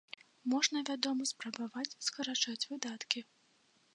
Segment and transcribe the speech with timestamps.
[0.53, 3.19] Можна, вядома, спрабаваць скарачаць выдаткі.